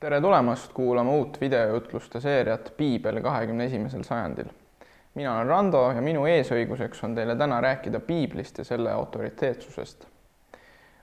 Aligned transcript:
tere 0.00 0.20
tulemast 0.20 0.72
kuulama 0.72 1.10
uut 1.12 1.40
videojutluste 1.40 2.20
seeriat 2.20 2.72
Piibel 2.76 3.20
kahekümne 3.20 3.64
esimesel 3.64 4.02
sajandil. 4.02 4.44
mina 5.14 5.34
olen 5.36 5.46
Rando 5.46 5.82
ja 5.92 6.00
minu 6.00 6.24
eesõiguseks 6.26 7.04
on 7.04 7.14
teile 7.14 7.36
täna 7.36 7.58
rääkida 7.60 8.00
piiblist 8.00 8.58
ja 8.58 8.64
selle 8.64 8.92
autoriteetsusest. 8.92 10.06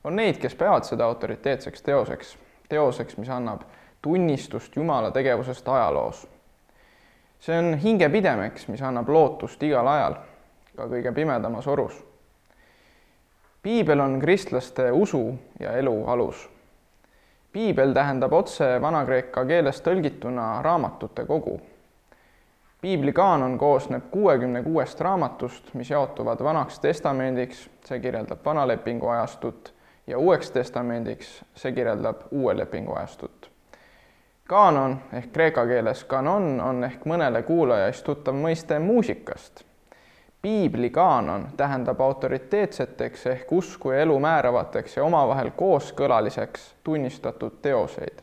on 0.03 0.15
neid, 0.15 0.37
kes 0.41 0.55
peavad 0.55 0.83
seda 0.83 1.05
autoriteetseks 1.05 1.81
teoseks, 1.81 2.37
teoseks, 2.69 3.17
mis 3.17 3.29
annab 3.29 3.61
tunnistust 4.01 4.75
Jumala 4.75 5.11
tegevusest 5.11 5.67
ajaloos. 5.67 6.27
see 7.39 7.59
on 7.59 7.77
hingepidemeks, 7.77 8.67
mis 8.67 8.81
annab 8.81 9.09
lootust 9.09 9.63
igal 9.63 9.87
ajal, 9.87 10.15
ka 10.75 10.89
kõige 10.89 11.13
pimedamas 11.13 11.67
orus. 11.67 12.03
piibel 13.61 13.99
on 13.99 14.19
kristlaste 14.19 14.91
usu 14.91 15.37
ja 15.59 15.77
elu 15.77 16.05
alus 16.07 16.56
piibel 17.57 17.93
tähendab 17.93 18.33
otse 18.37 18.65
vana-kreeka 18.81 19.41
keeles 19.49 19.79
tõlgituna 19.81 20.61
raamatute 20.61 21.23
kogu. 21.25 21.55
piibli 22.81 23.13
kaanon 23.13 23.57
koosneb 23.57 24.03
kuuekümne 24.11 24.61
kuuest 24.63 25.01
raamatust, 25.01 25.73
mis 25.73 25.89
jaotuvad 25.89 26.43
Vanaks 26.43 26.79
Testamendiks, 26.79 27.69
see 27.85 27.99
kirjeldab 27.99 28.45
Vanalepingu 28.45 29.09
ajastut, 29.09 29.73
ja 30.07 30.17
Uueks 30.17 30.51
Testamendiks, 30.51 31.43
see 31.55 31.71
kirjeldab 31.71 32.21
Uue 32.31 32.57
lepingu 32.57 32.93
ajastut. 32.93 33.51
kaanon 34.47 34.99
ehk 35.13 35.31
kreeka 35.33 35.65
keeles 35.65 36.03
kanon 36.03 36.61
on 36.61 36.83
ehk 36.83 37.09
mõnele 37.09 37.41
kuulajaist 37.43 38.05
tuttav 38.05 38.37
mõiste 38.37 38.79
muusikast 38.79 39.66
piibli 40.41 40.89
kaanon 40.89 41.47
tähendab 41.57 42.01
autoriteetseteks 42.01 43.27
ehk 43.27 43.51
usku 43.51 43.91
ja 43.91 44.01
elu 44.01 44.19
määravateks 44.19 44.97
ja 44.97 45.03
omavahel 45.03 45.51
kooskõlaliseks 45.55 46.73
tunnistatud 46.83 47.61
teoseid. 47.61 48.21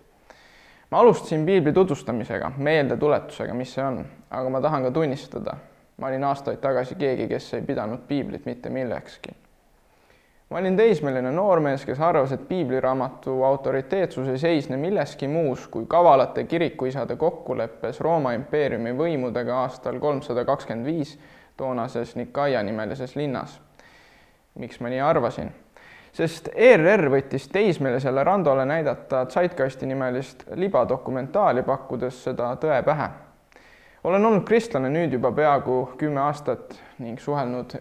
ma 0.90 0.98
alustasin 0.98 1.46
piibli 1.46 1.72
tutvustamisega, 1.72 2.52
meeldetuletusega, 2.56 3.54
mis 3.54 3.74
see 3.74 3.84
on, 3.84 4.04
aga 4.30 4.50
ma 4.50 4.60
tahan 4.60 4.82
ka 4.82 4.90
tunnistada, 4.90 5.56
ma 5.98 6.06
olin 6.06 6.24
aastaid 6.24 6.60
tagasi 6.62 6.94
keegi, 6.94 7.28
kes 7.28 7.54
ei 7.54 7.62
pidanud 7.62 8.06
piiblit 8.08 8.46
mitte 8.46 8.70
millekski. 8.70 9.34
ma 10.50 10.58
olin 10.58 10.76
teismeline 10.76 11.32
noormees, 11.32 11.84
kes 11.84 12.00
arvas, 12.00 12.32
et 12.32 12.48
piibliraamatu 12.48 13.42
autoriteetsus 13.42 14.28
ei 14.28 14.38
seisne 14.38 14.76
milleski 14.76 15.28
muus 15.28 15.66
kui 15.68 15.86
kavalate 15.88 16.44
kirikuisade 16.44 17.16
kokkuleppes 17.16 18.00
Rooma 18.00 18.32
impeeriumi 18.38 18.92
võimudega 18.92 19.64
aastal 19.64 19.98
kolmsada 19.98 20.44
kakskümmend 20.44 20.86
viis 20.86 21.18
toonases 21.56 22.16
Nikaia 22.16 22.62
nimelises 22.62 23.16
linnas. 23.16 23.60
miks 24.54 24.80
ma 24.80 24.88
nii 24.88 25.00
arvasin? 25.00 25.52
sest 26.14 26.48
ERR 26.54 27.08
võttis 27.10 27.48
teismelisele 27.50 28.24
Randole 28.24 28.64
näidata 28.64 29.26
Zeitgeisti 29.26 29.86
nimelist 29.86 30.44
libadokumentaali, 30.54 31.62
pakkudes 31.62 32.24
seda 32.24 32.54
tõe 32.60 32.82
pähe. 32.82 33.08
olen 34.04 34.26
olnud 34.26 34.44
kristlane 34.46 34.90
nüüd 34.90 35.12
juba 35.12 35.32
peaaegu 35.32 35.94
kümme 35.98 36.20
aastat 36.20 36.78
ning 36.98 37.18
suhelnud 37.18 37.74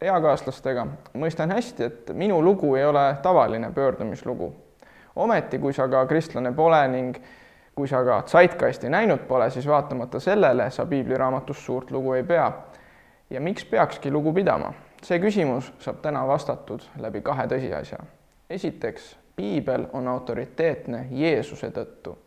eakaaslastega, 0.00 0.86
mõistan 1.14 1.52
hästi, 1.52 1.84
et 1.84 2.10
minu 2.12 2.42
lugu 2.44 2.74
ei 2.74 2.84
ole 2.84 3.16
tavaline 3.22 3.72
pöördumislugu. 3.72 4.52
ometi, 5.16 5.58
kui 5.58 5.72
sa 5.72 5.88
ka 5.88 6.06
kristlane 6.06 6.52
pole 6.52 6.88
ning 6.88 7.16
kui 7.74 7.88
sa 7.88 8.04
ka 8.04 8.22
Zeitgeisti 8.26 8.88
näinud 8.88 9.24
pole, 9.28 9.50
siis 9.50 9.66
vaatamata 9.66 10.20
sellele 10.20 10.70
sa 10.70 10.86
piibliraamatust 10.86 11.64
suurt 11.64 11.90
lugu 11.90 12.12
ei 12.12 12.22
pea 12.22 12.52
ja 13.30 13.40
miks 13.40 13.64
peakski 13.64 14.10
lugu 14.10 14.32
pidama? 14.32 14.72
see 15.02 15.18
küsimus 15.18 15.72
saab 15.80 16.02
täna 16.04 16.26
vastatud 16.28 16.82
läbi 17.00 17.22
kahe 17.24 17.46
tõsiasja. 17.48 17.98
esiteks, 18.50 19.16
piibel 19.36 19.86
on 19.92 20.08
autoriteetne 20.08 21.06
Jeesuse 21.10 21.70
tõttu. 21.70 22.18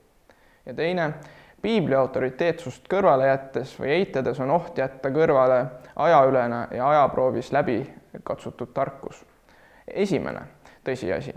ja 0.66 0.74
teine, 0.74 1.14
piibli 1.62 1.96
autoriteetsust 1.96 2.88
kõrvale 2.90 3.28
jättes 3.28 3.76
või 3.80 3.92
eitades 4.00 4.40
on 4.40 4.52
oht 4.52 4.78
jätta 4.78 5.10
kõrvale 5.10 5.66
ajaülene 5.96 6.68
ja 6.72 6.90
ajaproovis 6.90 7.52
läbi 7.52 7.94
katsutud 8.24 8.74
tarkus. 8.74 9.26
esimene 9.88 10.42
tõsiasi 10.84 11.36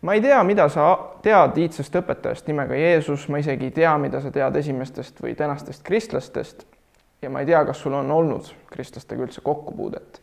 ma 0.00 0.14
ei 0.14 0.20
tea, 0.20 0.42
mida 0.44 0.68
sa 0.68 0.98
tead 1.22 1.56
iidsest 1.58 1.94
õpetajast 1.96 2.46
nimega 2.46 2.76
Jeesus, 2.76 3.28
ma 3.28 3.38
isegi 3.38 3.64
ei 3.64 3.70
tea, 3.70 3.98
mida 3.98 4.20
sa 4.20 4.30
tead 4.30 4.56
esimestest 4.56 5.22
või 5.22 5.34
tänastest 5.34 5.82
kristlastest 5.82 6.66
ja 7.24 7.30
ma 7.30 7.40
ei 7.40 7.48
tea, 7.48 7.64
kas 7.64 7.80
sul 7.80 7.96
on 7.96 8.10
olnud 8.12 8.50
kristlastega 8.70 9.24
üldse 9.24 9.42
kokkupuudet. 9.44 10.20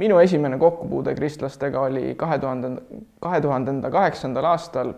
minu 0.00 0.18
esimene 0.18 0.56
kokkupuude 0.58 1.12
kristlastega 1.14 1.80
oli 1.80 2.14
kahe 2.16 2.38
tuhande, 2.38 2.70
kahe 3.20 3.40
tuhandenda 3.40 3.90
kaheksandal 3.90 4.46
aastal, 4.48 4.94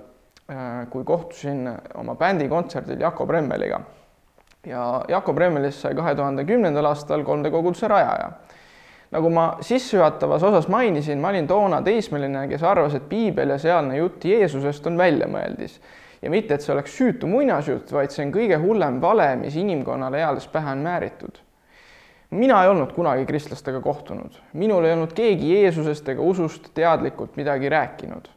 äh, 0.50 0.86
kui 0.90 1.04
kohtusin 1.04 1.66
oma 1.94 2.14
bändikontserdil 2.14 3.00
Jakob 3.00 3.30
Remmeliga. 3.30 3.80
ja 4.66 5.04
Jakob 5.08 5.38
Remmelist 5.38 5.82
sai 5.82 5.94
kahe 5.94 6.14
tuhande 6.14 6.44
kümnendal 6.44 6.84
aastal 6.84 7.24
3D 7.24 7.50
koguduse 7.50 7.88
rajaja. 7.88 8.30
nagu 9.10 9.30
ma 9.30 9.56
sissejuhatavas 9.60 10.42
osas 10.42 10.68
mainisin, 10.68 11.18
ma 11.18 11.28
olin 11.28 11.46
toona 11.46 11.82
teismeline, 11.82 12.48
kes 12.48 12.62
arvas, 12.62 12.94
et 12.94 13.08
piibel 13.08 13.50
ja 13.50 13.58
sealne 13.58 13.96
jutt 13.96 14.24
Jeesusest 14.24 14.86
on 14.86 14.98
väljamõeldis 14.98 15.80
ja 16.22 16.30
mitte, 16.30 16.54
et 16.54 16.64
see 16.64 16.74
oleks 16.74 16.96
süütu 16.96 17.30
muinasjutt, 17.30 17.90
vaid 17.92 18.12
see 18.14 18.26
on 18.26 18.34
kõige 18.34 18.58
hullem 18.62 19.00
vale, 19.02 19.32
mis 19.40 19.56
inimkonnale 19.58 20.22
eales 20.22 20.46
pähe 20.50 20.74
on 20.74 20.84
määritud. 20.84 21.40
mina 22.30 22.62
ei 22.62 22.68
olnud 22.68 22.92
kunagi 22.96 23.26
kristlastega 23.28 23.80
kohtunud, 23.80 24.38
minul 24.52 24.84
ei 24.84 24.92
olnud 24.92 25.10
keegi 25.12 25.50
Jeesusest 25.52 26.08
ega 26.08 26.22
usust 26.22 26.70
teadlikult 26.74 27.36
midagi 27.36 27.68
rääkinud. 27.68 28.28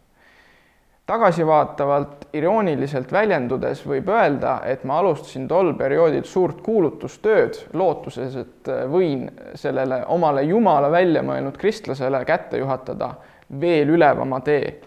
tagasivaatavalt 1.06 2.28
irooniliselt 2.34 3.12
väljendudes 3.12 3.85
võib 3.85 4.09
öelda, 4.09 4.62
et 4.66 4.84
ma 4.84 4.97
alustasin 5.00 5.47
tol 5.47 5.73
perioodil 5.73 6.23
suurt 6.23 6.62
kuulutustööd 6.62 7.59
lootuses, 7.73 8.35
et 8.35 8.73
võin 8.90 9.29
sellele 9.53 10.06
omale 10.06 10.44
Jumala 10.44 10.91
välja 10.91 11.22
mõelnud 11.22 11.57
kristlasele 11.57 12.25
kätte 12.25 12.57
juhatada 12.57 13.13
veel 13.62 13.90
ülevama 13.90 14.41
tee 14.41 14.81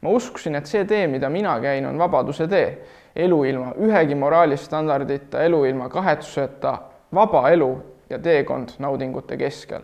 ma 0.00 0.10
uskusin, 0.10 0.54
et 0.54 0.66
see 0.66 0.84
tee, 0.84 1.06
mida 1.06 1.28
mina 1.28 1.58
käin, 1.60 1.86
on 1.86 1.98
vabaduse 1.98 2.48
tee. 2.48 2.78
elu 3.16 3.44
ilma 3.44 3.72
ühegi 3.82 4.14
moraalistandardita, 4.14 5.42
elu 5.42 5.64
ilma 5.64 5.88
kahetsuseta, 5.88 6.78
vaba 7.14 7.48
elu 7.50 7.70
ja 8.10 8.18
teekond 8.18 8.68
naudingute 8.78 9.36
keskel. 9.36 9.82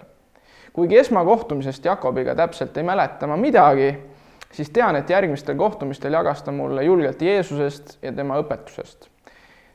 kuigi 0.73 0.99
esmakohtumisest 0.99 1.85
Jakobiga 1.85 2.35
täpselt 2.35 2.77
ei 2.77 2.83
mäleta 2.83 3.27
ma 3.27 3.37
midagi, 3.37 3.99
siis 4.53 4.71
tean, 4.71 4.97
et 4.97 5.11
järgmistel 5.11 5.57
kohtumistel 5.57 6.13
jagas 6.13 6.43
ta 6.43 6.53
mulle 6.53 6.85
julgelt 6.85 7.23
Jeesusest 7.23 7.99
ja 8.03 8.13
tema 8.13 8.41
õpetusest. 8.41 9.09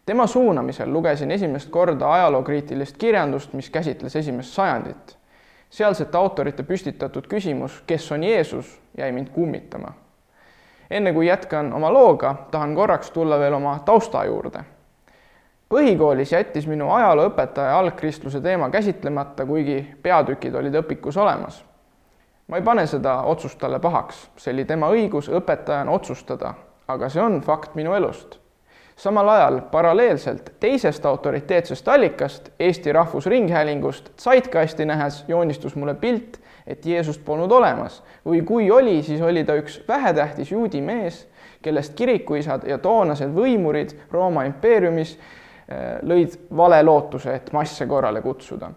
tema 0.05 0.27
suunamisel 0.27 0.93
lugesin 0.93 1.31
esimest 1.31 1.69
korda 1.69 2.13
ajalookriitilist 2.13 2.97
kirjandust, 2.97 3.53
mis 3.53 3.69
käsitles 3.69 4.15
esimest 4.15 4.53
sajandit. 4.53 5.17
sealsete 5.69 6.17
autorite 6.17 6.63
püstitatud 6.63 7.27
küsimus, 7.27 7.83
kes 7.87 8.11
on 8.11 8.23
Jeesus, 8.23 8.79
jäi 8.97 9.11
mind 9.11 9.29
kummitama 9.29 9.93
enne 10.91 11.13
kui 11.13 11.27
jätkan 11.27 11.73
oma 11.73 11.93
looga, 11.93 12.35
tahan 12.51 12.75
korraks 12.75 13.11
tulla 13.11 13.39
veel 13.39 13.53
oma 13.53 13.79
tausta 13.85 14.25
juurde. 14.25 14.63
põhikoolis 15.71 16.31
jättis 16.31 16.67
minu 16.67 16.91
ajalooõpetaja 16.91 17.77
algkristluse 17.79 18.41
teema 18.41 18.69
käsitlemata, 18.69 19.45
kuigi 19.45 19.95
peatükid 20.03 20.55
olid 20.55 20.75
õpikus 20.75 21.17
olemas. 21.17 21.63
ma 22.47 22.57
ei 22.57 22.61
pane 22.61 22.87
seda 22.87 23.21
otsust 23.21 23.59
talle 23.59 23.79
pahaks, 23.79 24.29
see 24.37 24.53
oli 24.53 24.65
tema 24.65 24.89
õigus 24.89 25.29
õpetajana 25.29 25.91
otsustada, 25.91 26.53
aga 26.87 27.09
see 27.09 27.21
on 27.23 27.41
fakt 27.41 27.75
minu 27.75 27.93
elust 27.93 28.41
samal 29.01 29.29
ajal 29.29 29.61
paralleelselt 29.71 30.51
teisest 30.59 31.05
autoriteetsest 31.05 31.87
allikast, 31.87 32.49
Eesti 32.59 32.93
Rahvusringhäälingust, 32.93 34.11
Zeitgeisti 34.19 34.85
nähes 34.85 35.25
joonistus 35.27 35.75
mulle 35.75 35.95
pilt, 35.95 36.40
et 36.71 36.85
Jeesust 36.85 37.23
polnud 37.25 37.51
olemas 37.51 38.01
või 38.25 38.41
kui 38.47 38.69
oli, 38.71 39.01
siis 39.03 39.21
oli 39.21 39.43
ta 39.43 39.55
üks 39.59 39.81
vähetähtis 39.87 40.51
juudi 40.51 40.81
mees, 40.81 41.25
kellest 41.61 41.93
kirikuisad 41.97 42.65
ja 42.67 42.77
toonased 42.81 43.33
võimurid 43.35 43.93
Rooma 44.11 44.45
impeeriumis 44.49 45.15
äh, 45.17 45.99
lõid 46.03 46.37
vale 46.57 46.81
lootuse, 46.83 47.35
et 47.35 47.51
masse 47.53 47.85
korrale 47.87 48.21
kutsuda. 48.21 48.71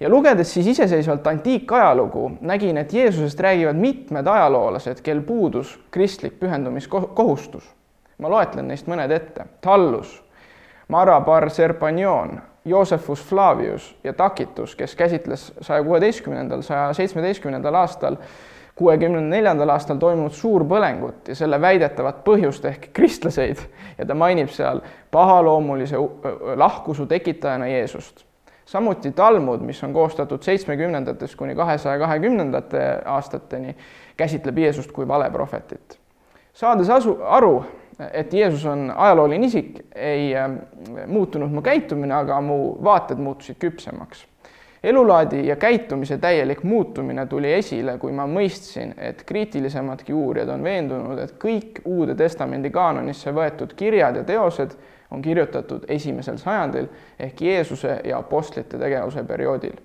ja 0.00 0.08
lugedes 0.08 0.52
siis 0.54 0.66
iseseisvalt 0.66 1.26
antiikajalugu, 1.26 2.30
nägin, 2.40 2.76
et 2.76 2.92
Jeesusest 2.92 3.40
räägivad 3.40 3.76
mitmed 3.76 4.26
ajaloolased, 4.26 5.00
kel 5.02 5.22
puudus 5.22 5.78
kristlik 5.90 6.40
pühendumiskohustus. 6.40 7.64
ma 8.18 8.28
loetlen 8.28 8.68
neist 8.68 8.86
mõned 8.86 9.10
ette. 9.10 9.46
Tallus, 9.60 10.24
Mara 10.88 11.20
bar 11.20 11.48
Josephus 12.64 13.24
Flavius 13.24 13.96
ja 14.04 14.12
Tacitus, 14.12 14.76
kes 14.76 14.96
käsitles 14.96 15.52
saja 15.60 15.84
kuueteistkümnendal, 15.84 16.62
saja 16.62 16.92
seitsmeteistkümnendal 16.92 17.74
aastal, 17.74 18.16
kuuekümne 18.74 19.20
neljandal 19.20 19.68
aastal 19.68 19.98
toimunud 20.02 20.32
suurpõlengut 20.34 21.28
ja 21.28 21.36
selle 21.38 21.60
väidetavat 21.60 22.24
põhjust 22.24 22.64
ehk 22.66 22.88
kristlaseid 22.92 23.60
ja 23.98 24.06
ta 24.06 24.14
mainib 24.14 24.50
seal 24.50 24.80
pahaloomulise 25.10 26.00
lahkusu 26.56 27.06
tekitajana 27.06 27.66
Jeesust. 27.66 28.24
samuti 28.66 29.12
Talmud, 29.12 29.60
mis 29.60 29.84
on 29.84 29.92
koostatud 29.92 30.42
seitsmekümnendatest 30.42 31.36
kuni 31.36 31.54
kahesaja 31.54 31.98
kahekümnendate 31.98 33.02
aastateni, 33.04 33.76
käsitleb 34.16 34.58
Jeesust 34.58 34.92
kui 34.92 35.08
valeprohvetit. 35.08 35.98
saades 36.52 36.90
asu, 36.90 37.18
aru, 37.22 37.64
et 38.12 38.32
Jeesus 38.32 38.64
on 38.66 38.92
ajalooline 38.96 39.46
isik, 39.46 39.80
ei 39.94 40.32
muutunud 41.06 41.50
mu 41.50 41.62
käitumine, 41.62 42.14
aga 42.14 42.40
mu 42.40 42.76
vaated 42.82 43.20
muutusid 43.22 43.60
küpsemaks 43.62 44.26
elulaadi 44.84 45.46
ja 45.46 45.56
käitumise 45.56 46.18
täielik 46.18 46.62
muutumine 46.62 47.26
tuli 47.26 47.52
esile, 47.52 47.98
kui 47.98 48.12
ma 48.12 48.26
mõistsin, 48.28 48.92
et 49.00 49.22
kriitilisemadki 49.24 50.12
uurijad 50.12 50.50
on 50.52 50.64
veendunud, 50.64 51.18
et 51.18 51.32
kõik 51.40 51.80
Uude 51.88 52.14
Testamendi 52.14 52.70
kaanonisse 52.70 53.32
võetud 53.32 53.72
kirjad 53.76 54.20
ja 54.20 54.24
teosed 54.28 54.76
on 55.10 55.22
kirjutatud 55.22 55.88
esimesel 55.88 56.36
sajandil 56.38 56.90
ehk 57.18 57.40
Jeesuse 57.40 58.00
ja 58.04 58.18
apostlite 58.18 58.78
tegevuse 58.78 59.24
perioodil. 59.24 59.76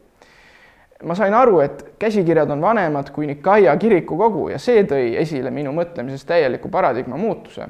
ma 1.03 1.15
sain 1.15 1.33
aru, 1.33 1.59
et 1.59 1.85
käsikirjad 1.99 2.49
on 2.51 2.61
vanemad 2.61 3.09
kui 3.15 3.27
Nikaia 3.27 3.77
kirikukogu 3.77 4.49
ja 4.49 4.57
see 4.59 4.83
tõi 4.83 5.15
esile 5.21 5.51
minu 5.51 5.71
mõtlemises 5.71 6.25
täieliku 6.27 6.69
paradigma 6.69 7.17
muutuse. 7.17 7.69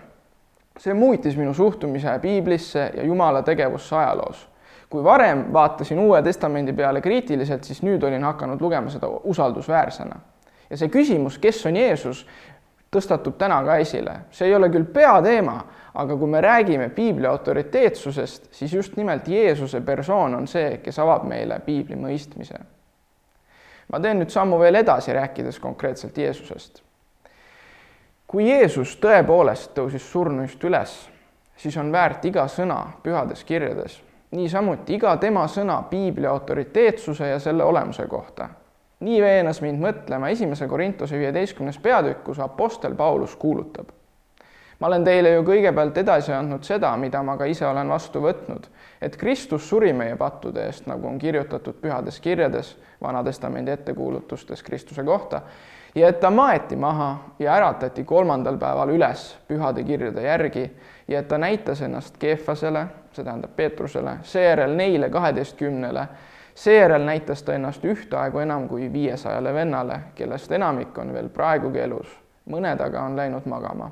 See 0.79 0.93
muutis 0.93 1.35
minu 1.37 1.53
suhtumise 1.53 2.19
piiblisse 2.21 2.91
ja 2.95 3.03
Jumala 3.03 3.41
tegevusse 3.43 3.95
ajaloos 3.95 4.47
kui 4.89 5.03
varem 5.03 5.45
vaatasin 5.53 5.99
Uue 5.99 6.21
Testamendi 6.21 6.73
peale 6.73 7.01
kriitiliselt, 7.01 7.63
siis 7.63 7.83
nüüd 7.85 8.03
olin 8.03 8.23
hakanud 8.23 8.61
lugema 8.61 8.89
seda 8.89 9.07
usaldusväärsena. 9.07 10.15
ja 10.69 10.77
see 10.77 10.89
küsimus, 10.89 11.37
kes 11.41 11.65
on 11.65 11.75
Jeesus, 11.75 12.25
tõstatub 12.93 13.37
täna 13.37 13.61
ka 13.65 13.77
esile. 13.77 14.15
see 14.31 14.47
ei 14.47 14.55
ole 14.55 14.69
küll 14.69 14.85
peateema, 14.85 15.61
aga 15.93 16.17
kui 16.17 16.27
me 16.27 16.41
räägime 16.41 16.89
piibli 16.89 17.27
autoriteetsusest, 17.27 18.49
siis 18.51 18.73
just 18.73 18.97
nimelt 18.97 19.27
Jeesuse 19.27 19.81
persoon 19.81 20.35
on 20.35 20.47
see, 20.47 20.77
kes 20.77 20.99
avab 20.99 21.23
meile 21.23 21.59
piibli 21.59 21.95
mõistmise. 21.95 22.59
ma 23.93 23.99
teen 23.99 24.19
nüüd 24.19 24.29
sammu 24.29 24.59
veel 24.59 24.75
edasi, 24.75 25.13
rääkides 25.13 25.59
konkreetselt 25.59 26.17
Jeesusest. 26.17 26.83
Kui 28.29 28.45
Jeesus 28.49 28.97
tõepoolest 29.01 29.73
tõusis 29.73 30.11
surnuist 30.11 30.63
üles, 30.63 31.09
siis 31.57 31.77
on 31.77 31.91
väärt 31.91 32.25
iga 32.25 32.47
sõna 32.47 32.83
pühades 33.03 33.43
kirjades 33.43 33.97
niisamuti 34.31 34.93
iga 34.93 35.15
tema 35.17 35.47
sõna 35.47 35.81
piibli 35.89 36.27
autoriteetsuse 36.29 37.27
ja 37.27 37.39
selle 37.39 37.63
olemuse 37.63 38.07
kohta. 38.07 38.49
nii 38.99 39.21
veenas 39.21 39.61
mind 39.61 39.79
mõtlema 39.79 40.29
esimese 40.29 40.67
Korintuse 40.67 41.17
viieteistkümnes 41.17 41.77
peatükk, 41.79 42.23
kus 42.23 42.39
Apostel 42.39 42.95
Paulus 42.95 43.35
kuulutab. 43.35 43.89
Ma 44.79 44.87
olen 44.87 45.03
teile 45.03 45.33
ju 45.33 45.43
kõigepealt 45.43 45.97
edasi 45.97 46.33
andnud 46.33 46.63
seda, 46.63 46.93
mida 46.97 47.23
ma 47.23 47.37
ka 47.37 47.45
ise 47.45 47.65
olen 47.67 47.89
vastu 47.89 48.21
võtnud, 48.23 48.69
et 49.01 49.17
Kristus 49.17 49.67
suri 49.69 49.91
meie 49.93 50.15
pattude 50.15 50.63
eest, 50.65 50.87
nagu 50.87 51.07
on 51.07 51.19
kirjutatud 51.19 51.81
pühades 51.81 52.19
kirjades, 52.19 52.77
Vana-testamendi 53.01 53.71
ettekuulutustes 53.71 54.63
Kristuse 54.63 55.03
kohta, 55.03 55.41
ja 55.95 56.07
et 56.07 56.19
ta 56.19 56.31
maeti 56.31 56.75
maha 56.75 57.17
ja 57.39 57.53
äratati 57.55 58.03
kolmandal 58.03 58.57
päeval 58.57 58.89
üles 58.93 59.37
pühade 59.47 59.83
kirjade 59.83 60.23
järgi 60.23 60.65
ja 61.07 61.19
et 61.19 61.27
ta 61.27 61.37
näitas 61.37 61.81
ennast 61.81 62.17
Keefasele, 62.17 62.85
see 63.13 63.23
tähendab 63.23 63.55
Peetrusele, 63.55 64.17
seejärel 64.23 64.75
neile 64.75 65.09
kaheteistkümnele, 65.09 66.07
seejärel 66.55 67.05
näitas 67.05 67.43
ta 67.43 67.53
ennast 67.53 67.85
ühtaegu 67.85 68.39
enam 68.39 68.67
kui 68.67 68.91
viiesajale 68.93 69.53
vennale, 69.53 69.99
kellest 70.15 70.51
enamik 70.51 70.97
on 70.97 71.13
veel 71.13 71.29
praegugi 71.29 71.79
elus, 71.79 72.11
mõned 72.49 72.83
aga 72.85 73.01
on 73.07 73.17
läinud 73.17 73.47
magama. 73.49 73.91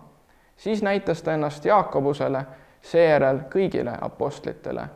Siis 0.58 0.84
näitas 0.84 1.22
ta 1.24 1.34
ennast 1.34 1.66
Jaakobusele, 1.66 2.46
seejärel 2.82 3.40
kõigile 3.54 3.98
apostlitele. 4.02 4.88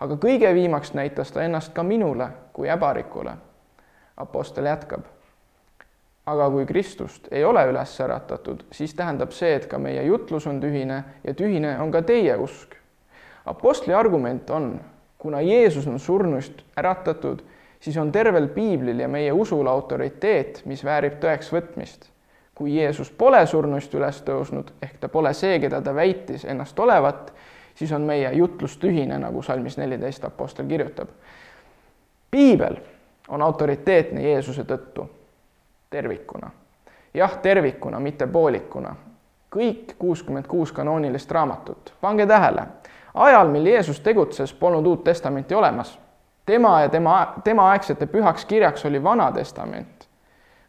aga 0.00 0.14
kõige 0.14 0.54
viimaks 0.54 0.94
näitas 0.94 1.32
ta 1.32 1.42
ennast 1.42 1.72
ka 1.72 1.82
minule 1.82 2.28
kui 2.52 2.68
äbarikule. 2.70 3.36
Apostel 4.16 4.64
jätkab 4.64 5.04
aga 6.26 6.48
kui 6.50 6.66
Kristust 6.66 7.28
ei 7.32 7.44
ole 7.44 7.64
üles 7.68 7.92
äratatud, 8.00 8.64
siis 8.72 8.94
tähendab 8.96 9.32
see, 9.36 9.54
et 9.58 9.66
ka 9.68 9.78
meie 9.78 10.02
jutlus 10.06 10.46
on 10.48 10.60
tühine 10.60 11.02
ja 11.24 11.34
tühine 11.36 11.76
on 11.80 11.92
ka 11.92 12.02
teie 12.02 12.36
usk. 12.40 12.76
Apostli 13.44 13.94
argument 13.94 14.50
on, 14.50 14.78
kuna 15.20 15.42
Jeesus 15.44 15.86
on 15.86 16.00
surnuist 16.00 16.64
äratatud, 16.80 17.42
siis 17.80 17.96
on 18.00 18.12
tervel 18.12 18.48
piiblil 18.48 19.04
ja 19.04 19.08
meie 19.08 19.32
usul 19.32 19.68
autoriteet, 19.68 20.62
mis 20.64 20.84
väärib 20.84 21.20
tõeks 21.20 21.52
võtmist. 21.52 22.08
Kui 22.54 22.76
Jeesus 22.76 23.10
pole 23.10 23.46
surnuist 23.46 23.94
üles 23.94 24.22
tõusnud, 24.22 24.70
ehk 24.82 24.98
ta 25.00 25.08
pole 25.08 25.32
see, 25.34 25.58
keda 25.60 25.80
ta 25.82 25.94
väitis 25.94 26.44
ennast 26.44 26.78
olevat, 26.78 27.32
siis 27.74 27.92
on 27.92 28.02
meie 28.06 28.30
jutlus 28.32 28.76
tühine, 28.78 29.18
nagu 29.18 29.42
salmis 29.42 29.78
neliteist 29.78 30.24
Apostel 30.24 30.66
kirjutab. 30.66 31.08
piibel 32.30 32.76
on 33.28 33.42
autoriteetne 33.42 34.22
Jeesuse 34.22 34.64
tõttu 34.64 35.08
tervikuna. 35.90 36.50
jah, 37.14 37.36
tervikuna, 37.38 38.00
mitte 38.00 38.26
poolikuna. 38.26 38.96
kõik 39.56 39.94
kuuskümmend 39.98 40.46
kuus 40.46 40.72
kanoonilist 40.72 41.30
raamatut, 41.30 41.94
pange 42.00 42.26
tähele, 42.26 42.66
ajal, 43.14 43.48
mil 43.48 43.66
Jeesus 43.66 44.00
tegutses, 44.00 44.54
polnud 44.54 44.86
Uut 44.86 45.04
Testamenti 45.04 45.54
olemas. 45.54 45.98
tema 46.46 46.80
ja 46.80 46.88
tema, 46.88 47.34
temaaegsete 47.44 48.06
pühaks 48.06 48.44
kirjaks 48.44 48.84
oli 48.84 49.02
Vana 49.02 49.32
Testament. 49.32 50.08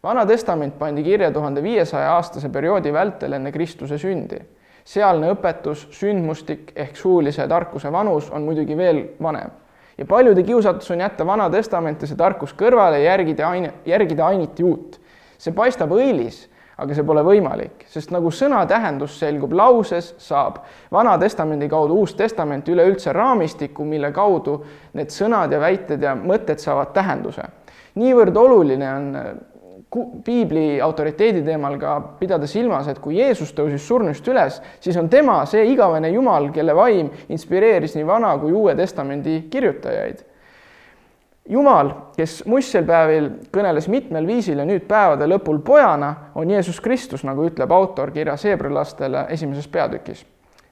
Vana 0.06 0.26
Testament 0.26 0.78
pandi 0.80 1.04
kirja 1.04 1.32
tuhande 1.34 1.64
viiesaja 1.64 2.14
aastase 2.14 2.50
perioodi 2.54 2.94
vältel 2.94 3.34
enne 3.34 3.52
Kristuse 3.52 3.98
sündi. 3.98 4.40
sealne 4.86 5.32
õpetus, 5.34 5.88
sündmustik 5.90 6.72
ehk 6.76 6.96
suulise 6.96 7.48
tarkuse 7.48 7.92
vanus 7.92 8.30
on 8.30 8.44
muidugi 8.46 8.78
veel 8.78 9.08
vanem 9.22 9.50
ja 9.98 10.06
paljude 10.06 10.44
kiusatus 10.44 10.92
on 10.92 11.00
jätta 11.02 11.26
Vana 11.26 11.50
Testament 11.50 12.02
ja 12.02 12.08
see 12.08 12.18
tarkus 12.18 12.54
kõrvale 12.54 13.00
ja 13.02 13.16
järgida 13.16 13.50
aine, 13.50 13.74
järgida 13.86 14.28
ainiti 14.28 14.64
uut 14.64 15.00
see 15.38 15.56
paistab 15.56 15.94
õilis, 15.96 16.46
aga 16.78 16.96
see 16.96 17.06
pole 17.08 17.24
võimalik, 17.24 17.86
sest 17.92 18.12
nagu 18.12 18.32
sõna 18.34 18.62
tähendus 18.68 19.16
selgub 19.20 19.54
lauses, 19.56 20.12
saab 20.22 20.62
Vana-testamendi 20.92 21.70
kaudu 21.72 22.02
Uus 22.02 22.16
Testament 22.20 22.68
üleüldse 22.72 23.14
raamistiku, 23.16 23.86
mille 23.88 24.12
kaudu 24.16 24.58
need 24.98 25.14
sõnad 25.14 25.54
ja 25.56 25.62
väited 25.64 26.04
ja 26.04 26.16
mõtted 26.20 26.60
saavad 26.64 26.94
tähenduse. 26.96 27.48
niivõrd 27.96 28.38
oluline 28.38 28.90
on 28.92 29.12
piibli 30.26 30.82
autoriteedi 30.82 31.42
teemal 31.46 31.78
ka 31.80 31.96
pidada 32.20 32.48
silmas, 32.48 32.88
et 32.92 33.00
kui 33.00 33.20
Jeesus 33.20 33.54
tõusis 33.56 33.88
surnust 33.88 34.28
üles, 34.28 34.62
siis 34.84 34.98
on 35.00 35.10
tema 35.10 35.42
see 35.50 35.64
igavene 35.72 36.12
Jumal, 36.12 36.50
kelle 36.56 36.76
vaim 36.76 37.10
inspireeris 37.30 37.96
nii 37.96 38.08
Vana 38.08 38.34
kui 38.42 38.52
Uue 38.52 38.76
Testamendi 38.76 39.46
kirjutajaid 39.52 40.26
Jumal, 41.50 41.92
kes 42.18 42.40
muistselpäevil 42.50 43.28
kõneles 43.54 43.86
mitmel 43.94 44.26
viisil 44.26 44.58
ja 44.58 44.64
nüüd 44.66 44.88
päevade 44.90 45.28
lõpul 45.30 45.60
pojana, 45.62 46.32
on 46.34 46.50
Jeesus 46.50 46.80
Kristus, 46.82 47.22
nagu 47.22 47.46
ütleb 47.46 47.70
autor 47.72 48.10
kirjas 48.16 48.48
heebrealastele 48.50 49.28
esimeses 49.30 49.68
peatükis. 49.70 50.26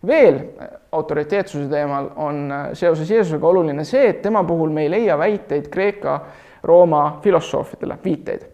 veel 0.07 0.39
autoriteetsuse 0.91 1.69
teemal 1.69 2.09
on 2.15 2.51
äh, 2.51 2.63
seoses 2.73 3.11
Jeesusega 3.11 3.47
oluline 3.47 3.85
see, 3.85 4.09
et 4.09 4.21
tema 4.21 4.43
puhul 4.43 4.69
me 4.69 4.81
ei 4.83 4.89
leia 4.89 5.17
väiteid 5.17 5.69
Kreeka-Rooma 5.69 7.19
filosoofidele, 7.23 7.97
viiteid. 8.03 8.52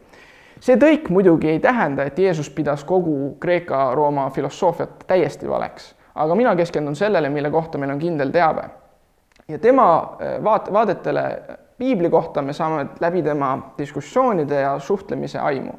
See 0.60 0.76
tõik 0.78 1.10
muidugi 1.10 1.50
ei 1.50 1.60
tähenda, 1.60 2.04
et 2.04 2.20
Jeesus 2.20 2.50
pidas 2.50 2.84
kogu 2.84 3.38
Kreeka-Rooma 3.40 4.30
filosoofiat 4.36 5.06
täiesti 5.08 5.50
valeks, 5.50 5.96
aga 6.16 6.36
mina 6.36 6.56
keskendun 6.56 6.96
sellele, 6.96 7.30
mille 7.30 7.52
kohta 7.52 7.78
meil 7.78 7.92
on 7.92 8.00
kindel 8.00 8.30
teave. 8.30 8.70
ja 9.48 9.60
tema 9.60 10.18
äh, 10.22 10.44
vaat-, 10.44 10.74
vaadetele 10.74 11.24
piibli 11.80 12.10
kohta 12.10 12.42
me 12.42 12.54
saame 12.54 12.86
läbi 13.00 13.24
tema 13.24 13.74
diskussioonide 13.78 14.62
ja 14.62 14.80
suhtlemise 14.80 15.40
aimu. 15.40 15.72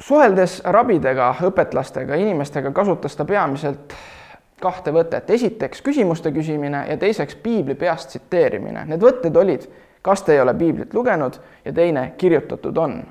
suheldes 0.00 0.62
rabidega, 0.64 1.34
õpetlastega, 1.42 2.14
inimestega, 2.14 2.70
kasutas 2.70 3.16
ta 3.16 3.24
peamiselt 3.24 3.94
kahte 4.60 4.92
võtet. 4.92 5.30
esiteks 5.30 5.82
küsimuste 5.82 6.32
küsimine 6.32 6.84
ja 6.88 6.96
teiseks 6.96 7.36
piibli 7.36 7.74
peast 7.74 8.08
tsiteerimine. 8.08 8.84
Need 8.84 9.02
võtted 9.02 9.36
olid, 9.36 9.68
kas 10.02 10.22
te 10.22 10.34
ei 10.36 10.40
ole 10.40 10.54
piiblit 10.54 10.94
lugenud 10.94 11.40
ja 11.64 11.72
teine, 11.72 12.12
kirjutatud 12.18 12.76
on. 12.76 13.02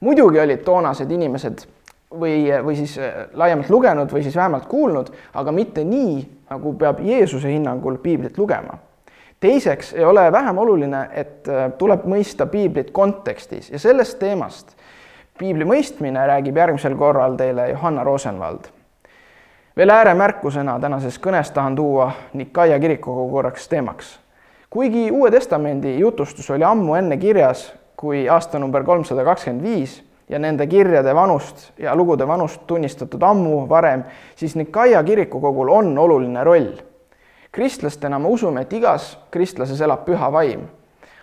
Muidugi 0.00 0.40
olid 0.40 0.64
toonased 0.64 1.10
inimesed 1.10 1.64
või, 2.10 2.48
või 2.64 2.76
siis 2.76 2.98
äh, 2.98 3.24
laiemalt 3.32 3.70
lugenud 3.70 4.12
või 4.12 4.22
siis 4.22 4.36
vähemalt 4.36 4.66
kuulnud, 4.66 5.12
aga 5.34 5.52
mitte 5.52 5.84
nii, 5.84 6.20
nagu 6.50 6.74
peab 6.78 7.00
Jeesuse 7.04 7.52
hinnangul 7.52 7.98
piiblit 8.02 8.38
lugema 8.38 8.78
teiseks 9.40 9.92
ei 9.94 10.04
ole 10.04 10.32
vähem 10.32 10.58
oluline, 10.58 11.08
et 11.14 11.48
äh, 11.48 11.72
tuleb 11.78 12.06
mõista 12.10 12.46
piiblit 12.46 12.90
kontekstis 12.90 13.70
ja 13.70 13.78
sellest 13.78 14.18
teemast 14.18 14.74
piibli 15.38 15.66
mõistmine 15.68 16.26
räägib 16.26 16.56
järgmisel 16.58 16.96
korral 16.98 17.36
teile 17.38 17.68
Johanna 17.70 18.04
Rosenvald. 18.04 18.66
veel 19.76 19.90
ääremärkusena 19.90 20.80
tänases 20.80 21.20
kõnes 21.22 21.52
tahan 21.54 21.76
tuua 21.76 22.12
Nikaia 22.32 22.78
kirikukogu 22.78 23.30
korraks 23.32 23.68
teemaks. 23.68 24.20
kuigi 24.70 25.10
Uue 25.10 25.30
Testamendi 25.30 25.98
jutustus 25.98 26.50
oli 26.50 26.64
ammu 26.64 26.94
enne 26.94 27.16
kirjas 27.16 27.72
kui 27.98 28.28
aastanumber 28.30 28.84
kolmsada 28.86 29.24
kakskümmend 29.26 29.62
viis 29.62 30.02
ja 30.28 30.38
nende 30.38 30.66
kirjade 30.66 31.14
vanust 31.14 31.72
ja 31.78 31.96
lugude 31.96 32.28
vanust 32.28 32.62
tunnistatud 32.66 33.22
ammu 33.22 33.64
varem, 33.68 34.04
siis 34.36 34.54
Nikaia 34.56 35.02
kirikukogul 35.02 35.68
on 35.68 35.98
oluline 35.98 36.44
roll 36.44 36.76
kristlastena 37.52 38.18
me 38.18 38.28
usume, 38.28 38.62
et 38.62 38.72
igas 38.72 39.16
kristlases 39.30 39.80
elab 39.80 40.04
püha 40.06 40.32
vaim. 40.32 40.68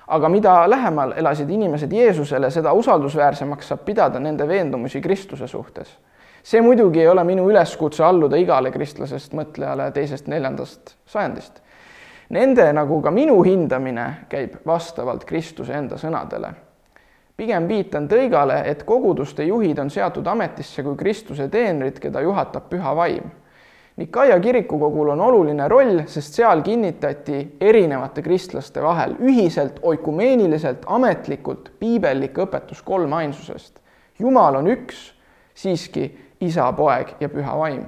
aga 0.08 0.30
mida 0.30 0.70
lähemal 0.70 1.14
elasid 1.18 1.50
inimesed 1.50 1.92
Jeesusele, 1.92 2.52
seda 2.54 2.74
usaldusväärsemaks 2.78 3.72
saab 3.72 3.86
pidada 3.86 4.20
nende 4.20 4.48
veendumusi 4.48 5.02
Kristuse 5.02 5.48
suhtes. 5.48 5.98
see 6.44 6.62
muidugi 6.62 7.02
ei 7.02 7.08
ole 7.08 7.24
minu 7.24 7.50
üleskutse 7.50 8.04
alluda 8.04 8.38
igale 8.38 8.72
kristlasest 8.72 9.34
mõtlejale 9.34 9.92
teisest-neljandast 9.92 10.96
sajandist. 11.06 11.62
Nende 12.30 12.74
nagu 12.74 13.02
ka 13.02 13.12
minu 13.12 13.44
hindamine 13.44 14.26
käib 14.30 14.56
vastavalt 14.66 15.26
Kristuse 15.26 15.74
enda 15.74 15.96
sõnadele. 15.98 16.54
Pigem 17.38 17.68
viitan 17.68 18.08
tõigale, 18.08 18.62
et 18.66 18.84
koguduste 18.84 19.44
juhid 19.44 19.80
on 19.80 19.90
seatud 19.90 20.28
ametisse 20.28 20.84
kui 20.84 20.96
Kristuse 20.96 21.50
teenrid, 21.50 22.00
keda 22.00 22.22
juhatab 22.22 22.70
püha 22.70 22.96
vaim 22.96 23.34
Nikaia 23.96 24.40
kirikukogul 24.40 25.10
on 25.10 25.22
oluline 25.22 25.68
roll, 25.68 26.02
sest 26.06 26.36
seal 26.36 26.60
kinnitati 26.62 27.38
erinevate 27.62 28.22
kristlaste 28.22 28.82
vahel 28.84 29.14
ühiselt, 29.24 29.78
oikumeeniliselt, 29.82 30.84
ametlikult 30.92 31.72
piibellik 31.80 32.36
õpetus 32.44 32.82
kolmainsusest. 32.84 33.80
Jumal 34.20 34.60
on 34.60 34.68
üks, 34.68 35.14
siiski 35.56 36.10
isa, 36.44 36.68
poeg 36.76 37.16
ja 37.24 37.32
püha 37.32 37.56
vaim. 37.56 37.86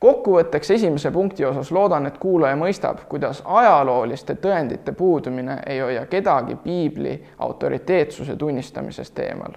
Kokkuvõtteks 0.00 0.70
esimese 0.70 1.10
punkti 1.10 1.44
osas 1.44 1.72
loodan, 1.72 2.06
et 2.06 2.18
kuulaja 2.18 2.56
mõistab, 2.56 3.04
kuidas 3.08 3.42
ajalooliste 3.44 4.34
tõendite 4.34 4.92
puudumine 4.92 5.58
ei 5.66 5.80
hoia 5.80 6.06
kedagi 6.06 6.56
piibli 6.56 7.16
autoriteetsuse 7.38 8.36
tunnistamisest 8.36 9.18
eemal. 9.18 9.52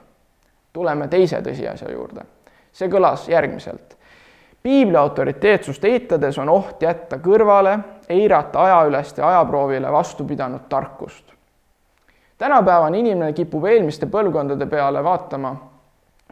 tuleme 0.74 1.08
teise 1.08 1.42
tõsiasja 1.42 1.92
juurde. 1.92 2.22
see 2.72 2.88
kõlas 2.88 3.30
järgmiselt 3.30 4.00
piibli 4.64 4.98
autoriteetsust 4.98 5.86
eitades 5.86 6.38
on 6.38 6.50
oht 6.50 6.82
jätta 6.82 7.18
kõrvale, 7.18 7.80
eirata 8.10 8.64
ajaülest 8.64 9.18
ja 9.18 9.28
ajaproovile 9.28 9.92
vastu 9.92 10.26
pidanud 10.26 10.68
tarkust. 10.70 11.34
tänapäevane 12.38 13.00
inimene 13.00 13.34
kipub 13.34 13.66
eelmiste 13.66 14.06
põlvkondade 14.06 14.66
peale 14.66 15.04
vaatama 15.04 15.56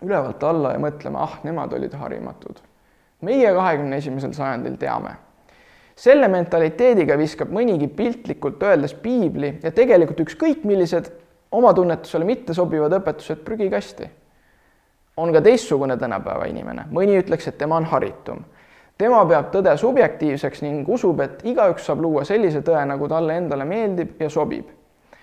ülevalt 0.01 0.43
alla 0.43 0.71
ja 0.71 0.79
mõtlema, 0.79 1.23
ah, 1.23 1.39
nemad 1.43 1.73
olid 1.73 1.93
harimatud. 1.93 2.59
Meie 3.21 3.53
kahekümne 3.53 3.97
esimesel 3.97 4.33
sajandil 4.33 4.77
teame. 4.77 5.15
selle 5.97 6.27
mentaliteediga 6.27 7.17
viskab 7.17 7.49
mõnigi 7.49 7.87
piltlikult 7.87 8.61
öeldes 8.63 8.93
piibli 8.93 9.59
ja 9.63 9.71
tegelikult 9.71 10.19
ükskõik 10.19 10.63
millised 10.63 11.09
oma 11.51 11.73
tunnetusele 11.73 12.25
mittesobivad 12.25 12.93
õpetused 12.99 13.41
prügikasti 13.45 14.09
on 15.17 15.33
ka 15.33 15.41
teistsugune 15.41 15.97
tänapäeva 15.97 16.45
inimene, 16.45 16.85
mõni 16.93 17.17
ütleks, 17.17 17.47
et 17.49 17.57
tema 17.57 17.77
on 17.81 17.85
haritum. 17.89 18.43
tema 18.97 19.25
peab 19.25 19.51
tõde 19.53 19.75
subjektiivseks 19.77 20.61
ning 20.61 20.89
usub, 20.89 21.19
et 21.19 21.41
igaüks 21.45 21.85
saab 21.85 22.01
luua 22.01 22.23
sellise 22.25 22.61
tõe, 22.61 22.85
nagu 22.85 23.07
talle 23.07 23.37
endale 23.37 23.65
meeldib 23.65 24.21
ja 24.21 24.29
sobib. 24.29 24.69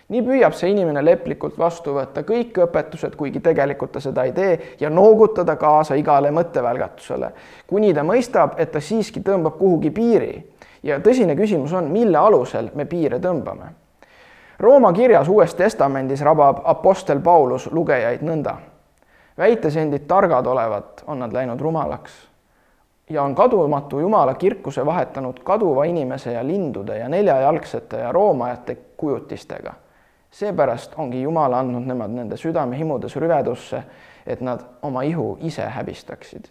Nii 0.09 0.23
püüab 0.23 0.53
see 0.57 0.71
inimene 0.71 1.05
leplikult 1.05 1.59
vastu 1.59 1.95
võtta 1.97 2.23
kõik 2.27 2.59
õpetused, 2.67 3.17
kuigi 3.17 3.41
tegelikult 3.41 3.93
ta 3.93 4.01
seda 4.05 4.25
ei 4.25 4.33
tee, 4.33 4.59
ja 4.81 4.91
noogutada 4.91 5.57
kaasa 5.57 5.95
igale 5.95 6.31
mõttevälgatusele, 6.35 7.31
kuni 7.67 7.95
ta 7.95 8.05
mõistab, 8.05 8.59
et 8.59 8.73
ta 8.73 8.81
siiski 8.81 9.21
tõmbab 9.21 9.57
kuhugi 9.59 9.91
piiri. 9.91 10.35
ja 10.83 11.01
tõsine 11.01 11.37
küsimus 11.37 11.73
on, 11.73 11.91
mille 11.91 12.19
alusel 12.19 12.71
me 12.75 12.85
piire 12.85 13.19
tõmbame 13.19 13.73
Rooma 14.59 14.93
kirjas 14.93 15.29
Uues 15.29 15.55
Testamendis 15.55 16.21
rabab 16.23 16.61
Apostel 16.65 17.21
Paulus 17.21 17.67
lugejaid 17.73 18.23
nõnda 18.23 18.55
väites 19.39 19.77
endid 19.77 20.07
targad 20.07 20.47
olevat, 20.47 21.03
on 21.07 21.19
nad 21.19 21.33
läinud 21.33 21.61
rumalaks 21.61 22.13
ja 23.11 23.23
on 23.23 23.35
kadumatu 23.35 24.01
Jumala 24.01 24.35
kirkuse 24.35 24.87
vahetanud 24.87 25.41
kaduva 25.45 25.85
inimese 25.85 26.33
ja 26.33 26.47
lindude 26.47 26.99
ja 26.99 27.09
neljajalgsete 27.09 27.99
ja 27.99 28.13
roomajate 28.13 28.77
kujutistega. 28.97 29.75
Seepärast 30.35 30.95
ongi 30.99 31.23
Jumal 31.23 31.53
andnud 31.53 31.87
nemad 31.87 32.11
nende 32.11 32.37
südamehimudes 32.37 33.17
rüvedusse, 33.17 33.83
et 34.27 34.41
nad 34.41 34.61
oma 34.83 35.03
ihu 35.03 35.37
ise 35.41 35.63
häbistaksid. 35.63 36.49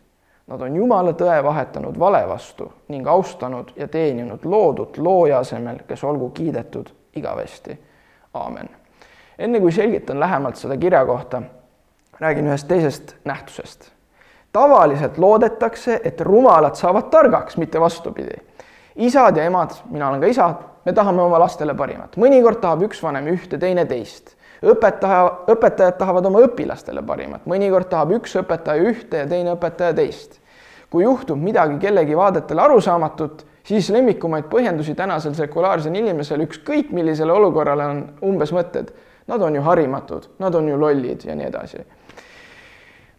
Nad 0.47 0.61
on 0.61 0.75
Jumala 0.75 1.13
tõe 1.15 1.35
vahetanud 1.43 1.99
vale 1.99 2.21
vastu 2.27 2.69
ning 2.91 3.07
austanud 3.07 3.73
ja 3.75 3.87
teeninud 3.87 4.45
loodut 4.45 4.97
looja 4.97 5.39
asemel, 5.39 5.81
kes 5.87 6.03
olgu 6.03 6.29
kiidetud 6.29 6.89
igavesti. 7.15 7.79
aamen. 8.33 8.69
enne 9.39 9.59
kui 9.59 9.71
selgitan 9.71 10.19
lähemalt 10.19 10.55
seda 10.55 10.77
kirja 10.77 11.05
kohta 11.05 11.41
räägin 12.19 12.47
ühest 12.47 12.67
teisest 12.67 13.15
nähtusest. 13.25 13.91
tavaliselt 14.51 15.17
loodetakse, 15.17 16.01
et 16.03 16.21
rumalad 16.21 16.75
saavad 16.75 17.03
targaks, 17.03 17.57
mitte 17.57 17.81
vastupidi. 17.81 18.37
isad 18.95 19.37
ja 19.37 19.43
emad, 19.43 19.71
mina 19.89 20.09
olen 20.09 20.21
ka 20.21 20.27
isa, 20.27 20.53
me 20.85 20.93
tahame 20.93 21.21
oma 21.23 21.39
lastele 21.41 21.75
parimat, 21.77 22.17
mõnikord 22.19 22.61
tahab 22.63 22.85
üks 22.87 23.01
vanem 23.03 23.29
ühte, 23.33 23.59
teine 23.59 23.85
teist. 23.89 24.35
õpetaja, 24.63 25.23
õpetajad 25.51 25.97
tahavad 25.99 26.25
oma 26.29 26.43
õpilastele 26.45 27.03
parimat, 27.05 27.45
mõnikord 27.49 27.89
tahab 27.91 28.13
üks 28.19 28.35
õpetaja 28.39 28.83
ühte 28.91 29.23
ja 29.23 29.27
teine 29.27 29.55
õpetaja 29.57 29.95
teist. 29.95 30.39
kui 30.89 31.03
juhtub 31.03 31.39
midagi 31.41 31.79
kellegi 31.81 32.15
vaadetele 32.15 32.61
arusaamatut, 32.61 33.45
siis 33.65 33.89
lemmikumaid 33.89 34.45
põhjendusi 34.51 34.93
tänasel 34.95 35.33
sekulaarsel 35.33 35.95
inimesel 35.95 36.45
ükskõik 36.45 36.91
millisele 36.93 37.33
olukorrale 37.33 37.85
on 37.85 38.03
umbes 38.21 38.53
mõtted. 38.53 38.93
Nad 39.27 39.41
on 39.41 39.55
ju 39.55 39.61
harimatud, 39.63 40.27
nad 40.39 40.55
on 40.55 40.67
ju 40.67 40.77
lollid 40.77 41.23
ja 41.25 41.35
nii 41.35 41.47
edasi 41.47 41.81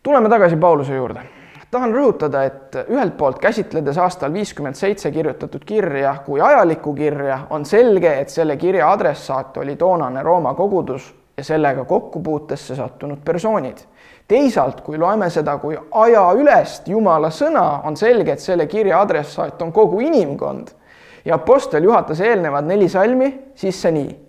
tuleme 0.04 0.28
tagasi 0.28 0.56
Pauluse 0.56 0.94
juurde. 0.94 1.20
Tahan 1.74 1.94
rõhutada, 1.94 2.44
et 2.46 2.76
ühelt 2.86 3.16
poolt 3.18 3.40
käsitledes 3.42 3.98
aastal 3.98 4.32
viiskümmend 4.32 4.78
seitse 4.78 5.10
kirjutatud 5.10 5.64
kirja 5.66 6.14
kui 6.26 6.40
ajalikku 6.40 6.94
kirja, 6.94 7.40
on 7.50 7.66
selge, 7.66 8.12
et 8.20 8.30
selle 8.30 8.56
kirja 8.60 8.92
adressaat 8.92 9.56
oli 9.62 9.74
toonane 9.80 10.22
Rooma 10.22 10.54
kogudus 10.54 11.10
ja 11.36 11.44
sellega 11.44 11.84
kokkupuutesse 11.84 12.76
sattunud 12.78 13.18
persoonid. 13.24 13.78
teisalt, 14.28 14.80
kui 14.80 14.98
loeme 14.98 15.28
seda 15.30 15.58
kui 15.58 15.76
ajaülest 15.76 16.88
Jumala 16.88 17.28
sõna, 17.28 17.82
on 17.84 17.96
selge, 17.96 18.32
et 18.32 18.40
selle 18.40 18.66
kirja 18.66 19.00
adressaat 19.00 19.62
on 19.62 19.72
kogu 19.72 20.00
inimkond 20.00 20.70
ja 21.24 21.34
Apostel 21.34 21.84
juhatas 21.84 22.20
eelnevad 22.20 22.64
neli 22.64 22.88
salmi 22.88 23.34
sisse 23.54 23.90
nii 23.90 24.23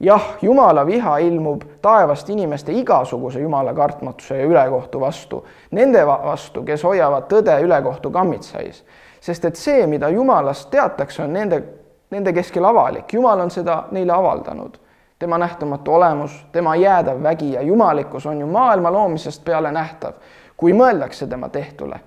jah, 0.00 0.22
Jumala 0.42 0.86
viha 0.86 1.18
ilmub 1.18 1.62
taevast 1.82 2.28
inimeste 2.28 2.72
igasuguse 2.72 3.40
Jumala 3.40 3.74
kartmatuse 3.74 4.38
ja 4.38 4.44
ülekohtu 4.44 5.00
vastu, 5.00 5.44
nende 5.70 6.06
vastu, 6.06 6.62
kes 6.64 6.84
hoiavad 6.84 7.28
tõde 7.28 7.60
ülekohtu 7.62 8.10
kammitsais. 8.10 8.84
sest 9.20 9.44
et 9.44 9.56
see, 9.56 9.86
mida 9.86 10.08
Jumalast 10.08 10.70
teatakse, 10.70 11.22
on 11.22 11.32
nende, 11.32 11.62
nende 12.10 12.32
keskel 12.32 12.64
avalik, 12.64 13.12
Jumal 13.12 13.40
on 13.40 13.50
seda 13.50 13.84
neile 13.90 14.12
avaldanud. 14.12 14.78
tema 15.18 15.38
nähtamatu 15.38 15.94
olemus, 15.94 16.46
tema 16.52 16.76
jäädav 16.76 17.22
vägi 17.22 17.52
ja 17.52 17.62
jumalikkus 17.62 18.26
on 18.26 18.40
ju 18.40 18.46
maailma 18.46 18.92
loomisest 18.92 19.44
peale 19.44 19.72
nähtav, 19.72 20.12
kui 20.56 20.72
mõeldakse 20.72 21.26
tema 21.26 21.48
tehtule. 21.48 22.00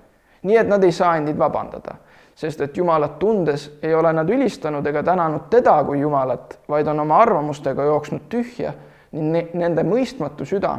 nii 0.44 0.58
et 0.58 0.68
nad 0.68 0.84
ei 0.84 0.92
saa 0.92 1.16
endid 1.16 1.38
vabandada 1.38 1.96
sest 2.36 2.62
et 2.62 2.78
Jumalat 2.78 3.20
tundes 3.20 3.68
ei 3.84 3.94
ole 3.96 4.14
nad 4.14 4.30
ülistanud 4.30 4.86
ega 4.88 5.04
tänanud 5.04 5.50
teda 5.50 5.76
kui 5.84 6.00
Jumalat, 6.00 6.60
vaid 6.70 6.88
on 6.88 7.00
oma 7.00 7.22
arvamustega 7.22 7.84
jooksnud 7.84 8.26
tühja 8.30 8.74
ning 9.14 9.54
nende 9.54 9.84
mõistmatu 9.86 10.46
süda 10.46 10.78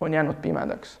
on 0.00 0.14
jäänud 0.14 0.36
pimedaks. 0.42 0.98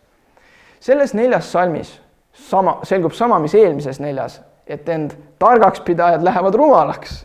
selles 0.80 1.14
neljas 1.14 1.52
salmis 1.52 2.00
sama, 2.32 2.78
selgub 2.82 3.12
sama, 3.12 3.38
mis 3.38 3.54
eelmises 3.54 4.00
neljas, 4.00 4.40
et 4.66 4.88
end 4.88 5.14
targaks 5.38 5.80
pidajad 5.80 6.22
lähevad 6.22 6.54
rumalaks 6.54 7.24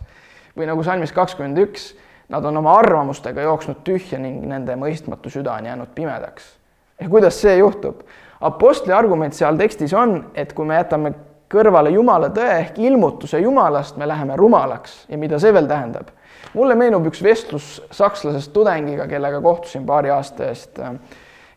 või 0.58 0.70
nagu 0.70 0.84
salmis 0.84 1.12
kakskümmend 1.12 1.58
üks, 1.58 1.94
nad 2.30 2.46
on 2.46 2.58
oma 2.58 2.78
arvamustega 2.78 3.42
jooksnud 3.42 3.82
tühja 3.84 4.20
ning 4.20 4.46
nende 4.48 4.76
mõistmatu 4.80 5.30
süda 5.34 5.58
on 5.58 5.66
jäänud 5.66 5.94
pimedaks. 5.96 6.58
ja 7.02 7.10
kuidas 7.10 7.42
see 7.42 7.58
juhtub? 7.58 8.02
Apostli 8.42 8.94
argument 8.94 9.34
seal 9.34 9.58
tekstis 9.58 9.94
on, 9.94 10.26
et 10.36 10.54
kui 10.54 10.66
me 10.66 10.76
jätame 10.76 11.14
kõrvale 11.52 11.92
Jumala 11.94 12.30
tõe 12.34 12.50
ehk 12.60 12.80
ilmutuse 12.80 13.40
Jumalast, 13.40 13.98
me 13.98 14.08
läheme 14.08 14.36
rumalaks 14.40 15.06
ja 15.10 15.18
mida 15.18 15.40
see 15.40 15.54
veel 15.54 15.68
tähendab? 15.70 16.12
mulle 16.54 16.76
meenub 16.76 17.06
üks 17.10 17.24
vestlus 17.24 17.82
sakslasest 17.92 18.54
tudengiga, 18.54 19.08
kellega 19.08 19.42
kohtusin 19.42 19.86
paari 19.86 20.12
aasta 20.14 20.50
eest, 20.52 20.80
äh, 20.80 20.94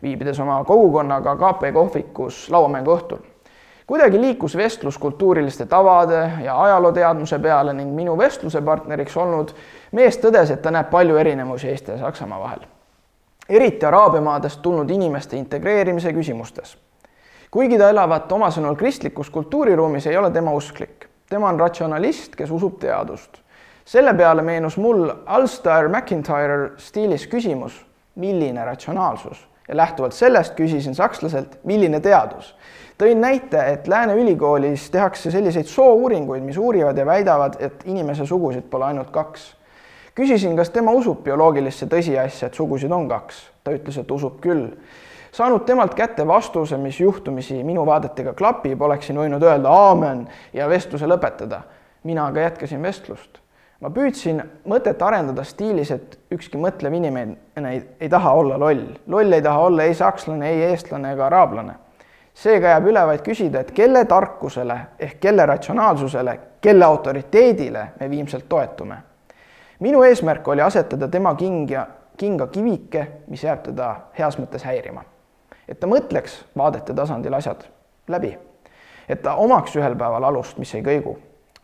viibides 0.02 0.40
oma 0.40 0.62
kogukonnaga 0.64 1.36
KP 1.36 1.72
kohvikus 1.74 2.46
lauamängu 2.50 2.94
õhtul. 2.96 3.24
kuidagi 3.86 4.20
liikus 4.20 4.56
vestlus 4.56 4.98
kultuuriliste 4.98 5.66
tavade 5.66 6.30
ja 6.44 6.62
ajalooteadmuse 6.62 7.38
peale 7.38 7.72
ning 7.72 7.94
minu 7.94 8.18
vestluse 8.18 8.62
partneriks 8.62 9.16
olnud 9.16 9.52
mees 9.92 10.18
tõdes, 10.18 10.50
et 10.50 10.62
ta 10.62 10.70
näeb 10.70 10.90
palju 10.90 11.16
erinevusi 11.16 11.68
Eesti 11.68 11.90
ja 11.90 11.98
Saksamaa 11.98 12.40
vahel. 12.40 12.66
eriti 13.48 13.86
Araabia 13.86 14.20
maadest 14.20 14.62
tulnud 14.62 14.90
inimeste 14.90 15.36
integreerimise 15.36 16.12
küsimustes 16.12 16.76
kuigi 17.56 17.78
ta 17.80 17.88
elavat 17.88 18.32
oma 18.36 18.50
sõnul 18.52 18.76
kristlikus 18.76 19.30
kultuuriruumis, 19.32 20.06
ei 20.10 20.16
ole 20.20 20.28
tema 20.30 20.52
usklik. 20.52 21.06
tema 21.28 21.48
on 21.48 21.60
ratsionalist, 21.60 22.36
kes 22.36 22.50
usub 22.50 22.78
teadust. 22.80 23.40
selle 23.84 24.12
peale 24.14 24.42
meenus 24.42 24.76
mul 24.76 25.08
Alstar 25.26 25.88
McIntyre 25.88 26.72
stiilis 26.76 27.26
küsimus, 27.26 27.72
milline 28.14 28.64
ratsionaalsus 28.64 29.46
ja 29.68 29.76
lähtuvalt 29.76 30.12
sellest 30.12 30.54
küsisin 30.54 30.94
sakslaselt, 30.94 31.58
milline 31.64 32.00
teadus. 32.00 32.54
tõin 32.98 33.20
näite, 33.20 33.72
et 33.72 33.88
Lääne 33.88 34.14
ülikoolis 34.14 34.90
tehakse 34.90 35.30
selliseid 35.30 35.66
soouuringuid, 35.66 36.42
mis 36.42 36.56
uurivad 36.56 36.98
ja 36.98 37.06
väidavad, 37.06 37.56
et 37.60 37.82
inimese 37.84 38.26
sugusid 38.26 38.68
pole 38.70 38.84
ainult 38.84 39.10
kaks. 39.10 39.56
küsisin, 40.14 40.56
kas 40.56 40.70
tema 40.70 40.92
usub 40.92 41.24
bioloogilisse 41.24 41.86
tõsiasja, 41.86 42.46
et 42.46 42.54
sugusid 42.54 42.92
on 42.92 43.08
kaks. 43.08 43.50
ta 43.64 43.72
ütles, 43.72 43.98
et 43.98 44.10
usub 44.10 44.40
küll 44.40 44.68
saanud 45.36 45.64
temalt 45.64 45.94
kätte 45.94 46.26
vastuse, 46.26 46.76
mis 46.76 47.00
juhtumisi 47.00 47.64
minu 47.64 47.86
vaadetega 47.86 48.32
klapib, 48.34 48.80
oleksin 48.82 49.18
võinud 49.20 49.42
öelda 49.44 49.68
aamen 49.72 50.26
ja 50.52 50.68
vestluse 50.68 51.06
lõpetada. 51.06 51.60
mina 52.04 52.26
aga 52.26 52.40
jätkasin 52.40 52.82
vestlust. 52.82 53.38
ma 53.80 53.90
püüdsin 53.90 54.42
mõtet 54.64 55.02
arendada 55.02 55.44
stiilis, 55.44 55.90
et 55.90 56.18
ükski 56.32 56.58
mõtlev 56.58 56.94
inimene 56.94 57.72
ei, 57.72 57.82
ei 58.00 58.08
taha 58.08 58.32
olla 58.32 58.58
loll. 58.58 58.86
loll 59.06 59.32
ei 59.32 59.42
taha 59.42 59.60
olla 59.60 59.82
ei 59.82 59.94
sakslane, 59.94 60.50
ei 60.50 60.62
eestlane 60.62 61.12
ega 61.12 61.26
araablane. 61.26 61.74
seega 62.34 62.68
jääb 62.68 62.86
üle 62.86 63.06
vaid 63.06 63.20
küsida, 63.20 63.60
et 63.60 63.72
kelle 63.72 64.04
tarkusele 64.04 64.78
ehk 64.98 65.20
kelle 65.20 65.46
ratsionaalsusele, 65.46 66.38
kelle 66.60 66.84
autoriteedile 66.84 67.88
me 68.00 68.10
viimselt 68.10 68.48
toetume. 68.48 68.96
minu 69.80 70.02
eesmärk 70.02 70.48
oli 70.48 70.62
asetada 70.62 71.08
tema 71.08 71.34
kinga, 71.34 71.86
kinga 72.16 72.46
kivike, 72.46 73.06
mis 73.28 73.44
jääb 73.44 73.62
teda 73.62 73.96
heas 74.18 74.38
mõttes 74.38 74.64
häirima 74.64 75.04
et 75.68 75.80
ta 75.80 75.86
mõtleks 75.86 76.44
vaadete 76.56 76.94
tasandil 76.94 77.34
asjad 77.34 77.66
läbi, 78.08 78.36
et 79.08 79.22
ta 79.22 79.34
omaks 79.34 79.76
ühel 79.76 79.96
päeval 79.98 80.24
alust, 80.24 80.58
mis 80.58 80.74
ei 80.74 80.82
kõigu. 80.82 81.16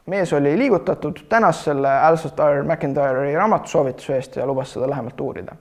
mees 0.07 0.33
oli 0.33 0.59
liigutatud, 0.59 1.21
tänas 1.29 1.65
selle 1.65 1.89
Alistair 1.89 2.65
McIntyre'i 2.65 3.37
raamatusoovituse 3.37 4.17
eest 4.17 4.37
ja 4.37 4.47
lubas 4.47 4.73
seda 4.73 4.91
lähemalt 4.91 5.21
uurida. 5.21 5.57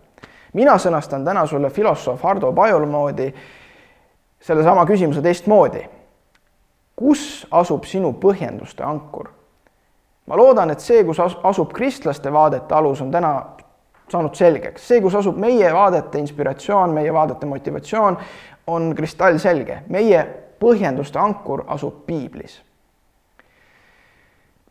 mina 0.53 0.77
sõnastan 0.77 1.25
täna 1.25 1.45
sulle 1.45 1.69
filosoof 1.69 2.23
Hardo 2.23 2.53
Pajul 2.53 2.85
moodi 2.85 3.33
sellesama 4.41 4.85
küsimuse 4.85 5.21
teistmoodi. 5.21 5.89
kus 6.95 7.47
asub 7.51 7.83
sinu 7.83 8.13
põhjenduste 8.13 8.83
ankur? 8.83 9.29
ma 10.25 10.37
loodan, 10.37 10.69
et 10.69 10.79
see, 10.79 11.03
kus 11.03 11.19
asub 11.19 11.73
kristlaste 11.73 12.33
vaadete 12.33 12.75
alus, 12.75 13.01
on 13.01 13.11
täna 13.11 13.45
saanud 14.11 14.35
selgeks. 14.35 14.87
see, 14.87 15.01
kus 15.01 15.15
asub 15.15 15.37
meie 15.37 15.73
vaadete 15.73 16.19
inspiratsioon, 16.19 16.89
meie 16.89 17.13
vaadete 17.13 17.45
motivatsioon, 17.45 18.17
on 18.67 18.93
kristallselge. 18.95 19.81
meie 19.89 20.25
põhjenduste 20.59 21.19
ankur 21.19 21.63
asub 21.67 22.05
piiblis. 22.05 22.61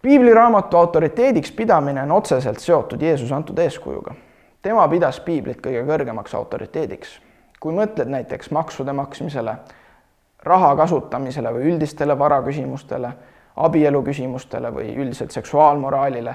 piibliraamatu 0.02 0.76
autoriteediks 0.76 1.52
pidamine 1.52 2.02
on 2.02 2.12
otseselt 2.12 2.58
seotud 2.58 3.02
Jeesuse 3.02 3.34
antud 3.34 3.58
eeskujuga. 3.58 4.14
tema 4.62 4.88
pidas 4.88 5.20
piiblit 5.20 5.60
kõige 5.66 5.84
kõrgemaks 5.86 6.34
autoriteediks. 6.34 7.20
kui 7.60 7.72
mõtled 7.72 8.08
näiteks 8.08 8.50
maksude 8.50 8.92
maksmisele, 8.92 9.56
raha 10.42 10.76
kasutamisele 10.76 11.52
või 11.52 11.74
üldistele 11.74 12.18
varaküsimustele, 12.18 13.12
abielu 13.56 14.02
küsimustele 14.02 14.70
või 14.72 14.96
üldiselt 14.96 15.30
seksuaalmoraalile 15.30 16.34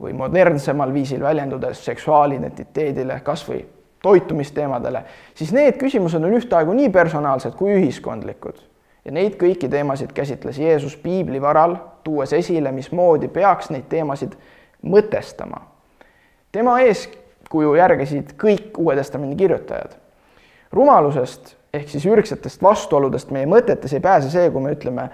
või 0.00 0.12
modernsemal 0.12 0.92
viisil 0.94 1.22
väljendudes 1.22 1.84
seksuaalidentiteedile, 1.84 3.20
kas 3.24 3.44
või 3.48 3.64
toitumisteemadele, 4.02 5.02
siis 5.34 5.52
need 5.52 5.78
küsimused 5.80 6.22
on 6.22 6.34
ühtaegu 6.38 6.74
nii 6.74 6.90
personaalsed 6.94 7.54
kui 7.58 7.74
ühiskondlikud. 7.74 8.56
ja 9.04 9.12
neid 9.12 9.38
kõiki 9.40 9.70
teemasid 9.70 10.12
käsitles 10.12 10.58
Jeesus 10.58 10.96
piibli 10.96 11.40
varal, 11.40 11.76
tuues 12.04 12.32
esile, 12.32 12.72
mismoodi 12.72 13.28
peaks 13.28 13.70
neid 13.70 13.88
teemasid 13.88 14.36
mõtestama. 14.82 15.60
tema 16.52 16.80
eeskuju 16.80 17.74
järgisid 17.74 18.34
kõik 18.38 18.78
Uue 18.78 18.96
Testamendi 18.96 19.36
kirjutajad. 19.36 19.96
rumalusest 20.72 21.56
ehk 21.74 21.88
siis 21.88 22.06
ürgsetest 22.06 22.62
vastuoludest 22.62 23.30
meie 23.30 23.46
mõtetes 23.46 23.92
ei 23.94 24.00
pääse 24.00 24.30
see, 24.30 24.50
kui 24.50 24.62
me 24.62 24.72
ütleme, 24.72 25.10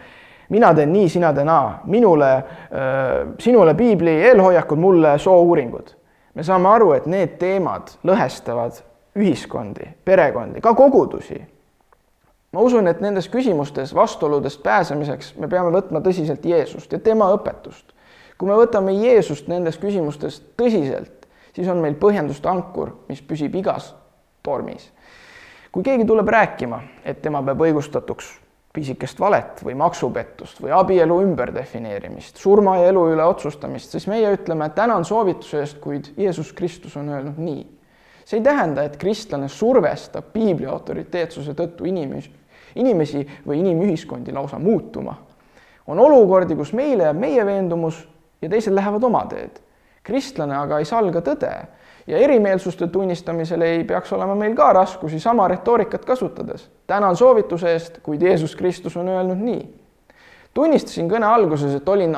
mina 0.49 0.75
teen 0.75 0.93
nii, 0.93 1.09
sina 1.09 1.33
tee 1.33 1.45
naa, 1.45 1.81
minule, 1.85 2.31
äh, 2.35 2.45
sinule 3.39 3.75
piibli 3.75 4.11
eelhoiakud, 4.11 4.79
mulle 4.79 5.19
soouuringud. 5.19 5.95
me 6.35 6.43
saame 6.43 6.69
aru, 6.69 6.93
et 6.93 7.07
need 7.07 7.37
teemad 7.39 7.93
lõhestavad 8.05 8.83
ühiskondi, 9.17 9.87
perekondi, 10.05 10.61
ka 10.61 10.75
kogudusi. 10.75 11.47
ma 12.53 12.61
usun, 12.61 12.89
et 12.89 13.01
nendes 13.01 13.29
küsimustes 13.29 13.95
vastuoludest 13.95 14.63
pääsemiseks 14.63 15.35
me 15.39 15.49
peame 15.49 15.71
võtma 15.75 16.01
tõsiselt 16.01 16.45
Jeesust 16.45 16.93
ja 16.93 16.99
tema 16.99 17.31
õpetust. 17.35 17.95
kui 18.39 18.49
me 18.49 18.55
võtame 18.55 18.93
Jeesust 18.93 19.49
nendes 19.49 19.79
küsimustes 19.79 20.43
tõsiselt, 20.57 21.29
siis 21.53 21.69
on 21.69 21.79
meil 21.79 21.95
põhjenduste 21.95 22.49
ankur, 22.49 22.91
mis 23.09 23.23
püsib 23.23 23.55
igas 23.55 23.95
tormis. 24.43 24.93
kui 25.73 25.83
keegi 25.83 26.05
tuleb 26.05 26.29
rääkima, 26.29 26.81
et 27.05 27.23
tema 27.23 27.43
peab 27.43 27.61
õigustatuks 27.61 28.44
pisikest 28.75 29.21
valet 29.23 29.61
või 29.63 29.77
maksupettust 29.79 30.59
või 30.63 30.73
abielu 30.75 31.21
ümberdefineerimist, 31.23 32.41
surma 32.43 32.77
ja 32.81 32.89
elu 32.91 33.05
üle 33.13 33.27
otsustamist, 33.31 33.95
siis 33.95 34.09
meie 34.11 34.33
ütleme, 34.35 34.67
tänan 34.75 35.07
soovituse 35.07 35.61
eest, 35.63 35.79
kuid 35.83 36.11
Jeesus 36.19 36.51
Kristus 36.53 36.97
on 36.99 37.13
öelnud 37.15 37.39
nii. 37.39 37.63
see 38.25 38.39
ei 38.41 38.45
tähenda, 38.45 38.83
et 38.83 38.97
kristlane 38.97 39.49
survestab 39.49 40.33
piibli 40.33 40.67
autoriteetsuse 40.67 41.55
tõttu 41.55 41.87
inimesi, 41.87 42.33
inimesi 42.75 43.23
või 43.47 43.61
inimühiskondi 43.61 44.33
lausa 44.33 44.59
muutuma. 44.59 45.15
on 45.87 45.99
olukordi, 45.99 46.57
kus 46.57 46.73
meile 46.73 47.05
jääb 47.05 47.21
meie 47.21 47.47
veendumus 47.47 48.09
ja 48.43 48.49
teised 48.49 48.75
lähevad 48.75 49.05
oma 49.05 49.27
teed. 49.27 49.61
kristlane 50.03 50.57
aga 50.57 50.79
ei 50.79 50.85
salga 50.85 51.21
tõde 51.21 51.55
ja 52.07 52.19
erimeelsuste 52.19 52.87
tunnistamisel 52.87 53.61
ei 53.61 53.85
peaks 53.85 54.13
olema 54.13 54.35
meil 54.35 54.55
ka 54.55 54.73
raskusi 54.73 55.21
sama 55.21 55.49
retoorikat 55.49 56.05
kasutades. 56.05 56.71
tänan 56.87 57.17
soovituse 57.17 57.73
eest, 57.73 57.99
kuid 58.03 58.23
Jeesus 58.23 58.57
Kristus 58.57 58.97
on 58.97 59.09
öelnud 59.09 59.39
nii. 59.39 59.75
tunnistasin 60.55 61.11
kõne 61.11 61.25
alguses, 61.25 61.75
et 61.75 61.89
olin 61.89 62.17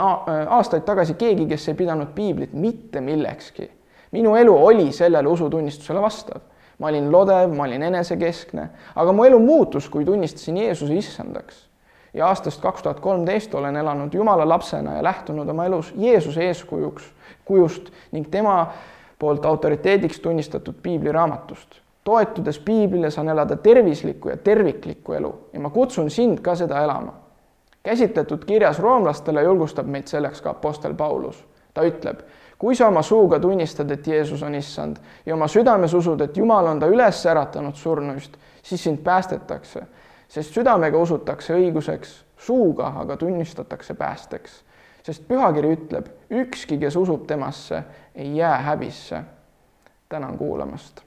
aastaid 0.48 0.82
tagasi 0.82 1.14
keegi, 1.14 1.46
kes 1.46 1.68
ei 1.68 1.74
pidanud 1.74 2.08
piiblit 2.14 2.52
mitte 2.52 3.00
millekski. 3.00 3.70
minu 4.12 4.36
elu 4.36 4.64
oli 4.66 4.92
sellele 4.92 5.28
usutunnistusele 5.28 6.00
vastav. 6.00 6.40
ma 6.78 6.88
olin 6.88 7.12
lodev, 7.12 7.54
ma 7.54 7.64
olin 7.64 7.82
enesekeskne, 7.82 8.68
aga 8.94 9.12
mu 9.12 9.24
elu 9.24 9.38
muutus, 9.38 9.88
kui 9.88 10.04
tunnistasin 10.04 10.56
Jeesuse 10.56 10.94
issandaks. 10.94 11.68
ja 12.14 12.26
aastast 12.26 12.60
kaks 12.60 12.82
tuhat 12.82 13.00
kolmteist 13.00 13.54
olen 13.54 13.76
elanud 13.76 14.14
Jumala 14.14 14.48
lapsena 14.48 14.96
ja 14.96 15.02
lähtunud 15.02 15.48
oma 15.48 15.64
elus 15.64 15.94
Jeesuse 15.96 16.42
eeskujuks, 16.42 17.04
kujust 17.44 17.92
ning 18.12 18.26
tema 18.30 18.72
poolt 19.18 19.44
autoriteediks 19.44 20.20
tunnistatud 20.20 20.74
piibliraamatust. 20.82 21.80
toetudes 22.04 22.58
piiblile 22.58 23.10
saan 23.10 23.28
elada 23.28 23.56
tervislikku 23.56 24.28
ja 24.28 24.36
terviklikku 24.36 25.12
elu 25.12 25.48
ja 25.52 25.60
ma 25.60 25.70
kutsun 25.70 26.10
sind 26.10 26.40
ka 26.40 26.54
seda 26.54 26.82
elama. 26.84 27.14
käsitletud 27.82 28.44
kirjas 28.44 28.78
roomlastele 28.78 29.42
julgustab 29.42 29.86
meid 29.86 30.06
selleks 30.06 30.42
ka 30.42 30.50
Apostel 30.50 30.94
Paulus. 30.94 31.46
ta 31.74 31.82
ütleb, 31.82 32.20
kui 32.58 32.74
sa 32.74 32.88
oma 32.88 33.02
suuga 33.02 33.40
tunnistad, 33.40 33.90
et 33.90 34.06
Jeesus 34.06 34.42
on 34.42 34.54
issand 34.54 34.96
ja 35.26 35.34
oma 35.34 35.48
südames 35.48 35.94
usud, 35.94 36.20
et 36.20 36.36
Jumal 36.36 36.66
on 36.66 36.80
ta 36.80 36.86
üles 36.86 37.26
äratanud 37.26 37.74
surnuist, 37.74 38.36
siis 38.62 38.84
sind 38.84 38.98
päästetakse, 38.98 39.82
sest 40.28 40.54
südamega 40.54 40.98
usutakse 40.98 41.54
õiguseks, 41.54 42.24
suuga 42.36 42.92
aga 42.96 43.16
tunnistatakse 43.16 43.94
päästeks 43.94 44.66
sest 45.06 45.26
pühakiri 45.28 45.70
ütleb, 45.76 46.08
ükski, 46.34 46.80
kes 46.82 46.96
usub 46.98 47.26
temasse, 47.30 47.82
ei 48.16 48.36
jää 48.36 48.58
häbisse. 48.58 49.24
tänan 50.08 50.38
kuulamast 50.38 51.05